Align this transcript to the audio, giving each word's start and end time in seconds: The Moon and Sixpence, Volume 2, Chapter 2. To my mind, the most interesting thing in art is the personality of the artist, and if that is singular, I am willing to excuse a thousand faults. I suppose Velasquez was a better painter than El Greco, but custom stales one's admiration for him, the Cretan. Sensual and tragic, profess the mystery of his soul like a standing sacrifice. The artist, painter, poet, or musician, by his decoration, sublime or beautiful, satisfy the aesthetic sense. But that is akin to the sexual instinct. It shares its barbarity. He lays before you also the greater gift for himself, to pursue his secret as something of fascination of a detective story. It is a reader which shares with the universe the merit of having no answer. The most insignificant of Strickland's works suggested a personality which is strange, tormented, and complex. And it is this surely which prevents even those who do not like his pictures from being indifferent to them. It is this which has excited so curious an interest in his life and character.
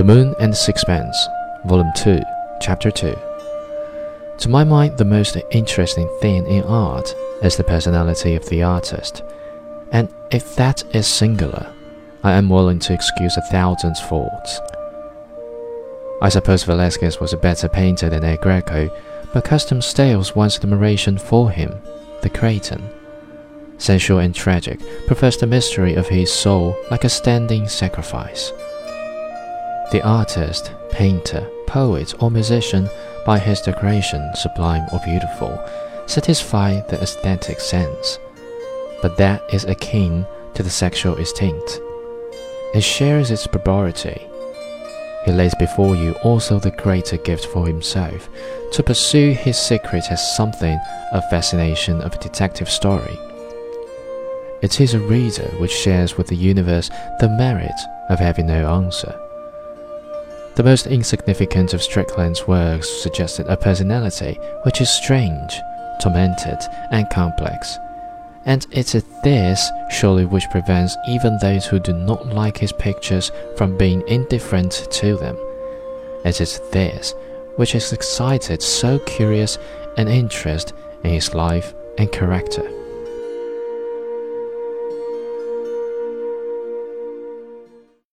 The 0.00 0.04
Moon 0.04 0.34
and 0.40 0.56
Sixpence, 0.56 1.28
Volume 1.66 1.92
2, 1.94 2.22
Chapter 2.62 2.90
2. 2.90 3.14
To 4.38 4.48
my 4.48 4.64
mind, 4.64 4.96
the 4.96 5.04
most 5.04 5.36
interesting 5.50 6.08
thing 6.22 6.46
in 6.46 6.64
art 6.64 7.14
is 7.42 7.58
the 7.58 7.64
personality 7.64 8.34
of 8.34 8.48
the 8.48 8.62
artist, 8.62 9.22
and 9.92 10.08
if 10.30 10.56
that 10.56 10.82
is 10.94 11.06
singular, 11.06 11.70
I 12.24 12.32
am 12.32 12.48
willing 12.48 12.78
to 12.78 12.94
excuse 12.94 13.36
a 13.36 13.42
thousand 13.42 13.98
faults. 13.98 14.58
I 16.22 16.30
suppose 16.30 16.64
Velasquez 16.64 17.20
was 17.20 17.34
a 17.34 17.36
better 17.36 17.68
painter 17.68 18.08
than 18.08 18.24
El 18.24 18.38
Greco, 18.38 18.88
but 19.34 19.44
custom 19.44 19.82
stales 19.82 20.34
one's 20.34 20.56
admiration 20.56 21.18
for 21.18 21.50
him, 21.50 21.78
the 22.22 22.30
Cretan. 22.30 22.88
Sensual 23.76 24.20
and 24.20 24.34
tragic, 24.34 24.80
profess 25.06 25.36
the 25.36 25.46
mystery 25.46 25.94
of 25.94 26.08
his 26.08 26.32
soul 26.32 26.74
like 26.90 27.04
a 27.04 27.10
standing 27.10 27.68
sacrifice. 27.68 28.50
The 29.90 30.02
artist, 30.02 30.72
painter, 30.90 31.50
poet, 31.66 32.14
or 32.22 32.30
musician, 32.30 32.88
by 33.26 33.38
his 33.38 33.60
decoration, 33.60 34.30
sublime 34.34 34.86
or 34.92 35.00
beautiful, 35.04 35.58
satisfy 36.06 36.80
the 36.82 37.00
aesthetic 37.02 37.60
sense. 37.60 38.18
But 39.02 39.16
that 39.16 39.42
is 39.52 39.64
akin 39.64 40.26
to 40.54 40.62
the 40.62 40.70
sexual 40.70 41.16
instinct. 41.16 41.80
It 42.74 42.82
shares 42.82 43.30
its 43.30 43.46
barbarity. 43.46 44.26
He 45.24 45.32
lays 45.32 45.54
before 45.56 45.96
you 45.96 46.12
also 46.22 46.58
the 46.58 46.70
greater 46.70 47.16
gift 47.16 47.46
for 47.46 47.66
himself, 47.66 48.28
to 48.72 48.82
pursue 48.82 49.32
his 49.32 49.58
secret 49.58 50.04
as 50.10 50.36
something 50.36 50.78
of 51.12 51.28
fascination 51.30 52.00
of 52.00 52.14
a 52.14 52.18
detective 52.18 52.70
story. 52.70 53.18
It 54.62 54.80
is 54.80 54.94
a 54.94 55.00
reader 55.00 55.48
which 55.58 55.72
shares 55.72 56.16
with 56.16 56.28
the 56.28 56.36
universe 56.36 56.90
the 57.18 57.28
merit 57.28 57.80
of 58.08 58.18
having 58.18 58.46
no 58.46 58.72
answer. 58.72 59.18
The 60.56 60.64
most 60.64 60.86
insignificant 60.88 61.74
of 61.74 61.82
Strickland's 61.82 62.46
works 62.46 62.88
suggested 62.88 63.46
a 63.46 63.56
personality 63.56 64.34
which 64.64 64.80
is 64.80 64.90
strange, 64.90 65.54
tormented, 66.00 66.58
and 66.90 67.08
complex. 67.08 67.78
And 68.46 68.66
it 68.72 68.94
is 68.94 69.04
this 69.22 69.70
surely 69.90 70.24
which 70.24 70.50
prevents 70.50 70.96
even 71.08 71.38
those 71.38 71.66
who 71.66 71.78
do 71.78 71.92
not 71.92 72.26
like 72.26 72.58
his 72.58 72.72
pictures 72.72 73.30
from 73.56 73.78
being 73.78 74.06
indifferent 74.08 74.88
to 74.90 75.16
them. 75.16 75.36
It 76.24 76.40
is 76.40 76.60
this 76.72 77.14
which 77.56 77.72
has 77.72 77.92
excited 77.92 78.62
so 78.62 78.98
curious 79.00 79.58
an 79.96 80.08
interest 80.08 80.72
in 81.04 81.10
his 81.10 81.34
life 81.34 81.74
and 81.98 82.10
character. 82.10 82.79